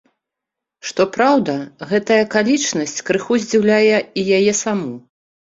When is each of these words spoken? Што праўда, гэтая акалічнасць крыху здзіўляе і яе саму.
Што 0.91 1.05
праўда, 1.17 1.53
гэтая 1.91 2.19
акалічнасць 2.27 2.97
крыху 3.11 3.39
здзіўляе 3.45 3.97
і 4.23 4.25
яе 4.39 4.53
саму. 4.65 4.93